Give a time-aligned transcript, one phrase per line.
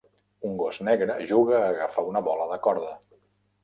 [0.49, 2.95] Un gos negre juga a agafar una bola de corda.